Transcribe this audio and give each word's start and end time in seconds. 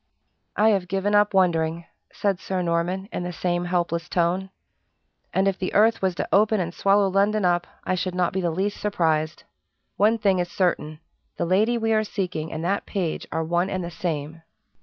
"I 0.55 0.69
have 0.69 0.87
given 0.87 1.13
up 1.13 1.31
wondering," 1.35 1.85
said 2.11 2.39
Sir 2.39 2.63
Norman, 2.63 3.07
in 3.13 3.21
the 3.21 3.31
same 3.31 3.65
helpless 3.65 4.09
tone. 4.09 4.49
"And 5.31 5.47
if 5.47 5.59
the 5.59 5.75
earth 5.75 6.01
was 6.01 6.15
to 6.15 6.27
open 6.33 6.59
and 6.59 6.73
swallow 6.73 7.07
London 7.07 7.45
up, 7.45 7.67
I 7.83 7.93
should 7.93 8.15
not 8.15 8.33
be 8.33 8.41
the 8.41 8.49
least 8.49 8.81
surprised. 8.81 9.43
One 9.97 10.17
thing 10.17 10.39
is 10.39 10.49
certain: 10.49 11.01
the 11.37 11.45
lady 11.45 11.77
we 11.77 11.93
are 11.93 12.03
seeking 12.03 12.51
and 12.51 12.65
that 12.65 12.87
page 12.87 13.27
are 13.31 13.43
one 13.43 13.69
and 13.69 13.83
the 13.83 13.91
same." 13.91 14.41